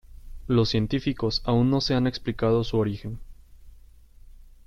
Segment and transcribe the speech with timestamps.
[0.47, 3.19] Los científicos aún no se han explicado su origen.